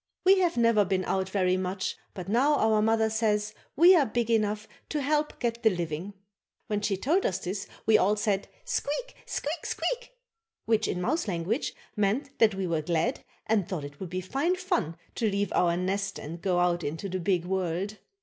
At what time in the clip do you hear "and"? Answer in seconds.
13.45-13.69, 16.17-16.41